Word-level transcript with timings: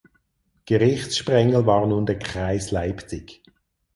Gerichtssprengel 0.65 1.67
war 1.67 1.85
nun 1.85 2.07
der 2.07 2.17
Kreis 2.17 2.71
Leipzig. 2.71 3.43